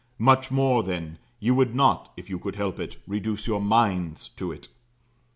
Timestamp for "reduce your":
3.05-3.61